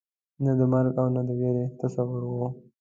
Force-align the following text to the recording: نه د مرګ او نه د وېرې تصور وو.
نه 0.43 0.51
د 0.59 0.61
مرګ 0.71 0.93
او 1.01 1.07
نه 1.15 1.21
د 1.27 1.29
وېرې 1.39 1.65
تصور 1.81 2.21
وو. 2.25 2.47